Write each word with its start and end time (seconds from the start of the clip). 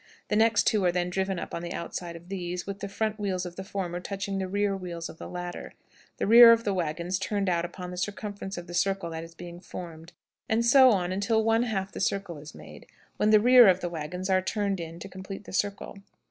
The 0.29 0.35
two 0.35 0.39
next 0.39 0.73
are 0.73 0.91
then 0.91 1.11
driven 1.11 1.37
up 1.37 1.53
on 1.53 1.61
the 1.61 1.73
outside 1.73 2.15
of 2.15 2.27
these, 2.29 2.65
with 2.65 2.79
the 2.79 2.89
front 2.89 3.19
wheels 3.19 3.45
of 3.45 3.55
the 3.55 3.63
former 3.63 3.99
touching 3.99 4.39
the 4.39 4.47
rear 4.47 4.75
wheels 4.75 5.09
of 5.09 5.19
the 5.19 5.29
latter, 5.29 5.73
the 6.17 6.25
rear 6.25 6.51
of 6.51 6.63
the 6.63 6.73
wagons 6.73 7.19
turned 7.19 7.47
out 7.47 7.65
upon 7.65 7.91
the 7.91 7.97
circumference 7.97 8.57
of 8.57 8.65
the 8.65 8.73
circle 8.73 9.11
that 9.11 9.23
is 9.23 9.35
being 9.35 9.59
formed, 9.59 10.13
and 10.49 10.65
so 10.65 10.89
on 10.89 11.11
until 11.11 11.43
one 11.43 11.61
half 11.61 11.91
the 11.91 11.99
circle 11.99 12.39
is 12.39 12.55
made, 12.55 12.87
when 13.17 13.29
the 13.29 13.39
rear 13.39 13.67
of 13.67 13.79
the 13.81 13.89
wagons 13.89 14.27
are 14.27 14.41
turned 14.41 14.79
in 14.79 14.97
to 14.97 15.07
complete 15.07 15.43
the 15.43 15.53
circle. 15.53 15.95